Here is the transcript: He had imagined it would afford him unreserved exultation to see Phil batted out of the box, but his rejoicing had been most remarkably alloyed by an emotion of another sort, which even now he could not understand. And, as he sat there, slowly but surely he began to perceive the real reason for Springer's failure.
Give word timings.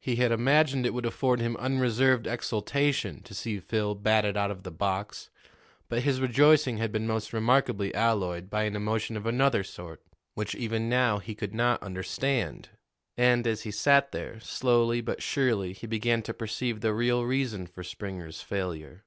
He 0.00 0.16
had 0.16 0.32
imagined 0.32 0.86
it 0.86 0.94
would 0.94 1.04
afford 1.04 1.38
him 1.38 1.54
unreserved 1.58 2.26
exultation 2.26 3.22
to 3.24 3.34
see 3.34 3.60
Phil 3.60 3.94
batted 3.94 4.34
out 4.34 4.50
of 4.50 4.62
the 4.62 4.70
box, 4.70 5.28
but 5.90 6.02
his 6.02 6.18
rejoicing 6.18 6.78
had 6.78 6.90
been 6.90 7.06
most 7.06 7.34
remarkably 7.34 7.94
alloyed 7.94 8.48
by 8.48 8.62
an 8.62 8.74
emotion 8.74 9.18
of 9.18 9.26
another 9.26 9.62
sort, 9.62 10.00
which 10.32 10.54
even 10.54 10.88
now 10.88 11.18
he 11.18 11.34
could 11.34 11.52
not 11.52 11.82
understand. 11.82 12.70
And, 13.18 13.46
as 13.46 13.64
he 13.64 13.70
sat 13.70 14.12
there, 14.12 14.40
slowly 14.40 15.02
but 15.02 15.22
surely 15.22 15.74
he 15.74 15.86
began 15.86 16.22
to 16.22 16.32
perceive 16.32 16.80
the 16.80 16.94
real 16.94 17.24
reason 17.24 17.66
for 17.66 17.82
Springer's 17.82 18.40
failure. 18.40 19.04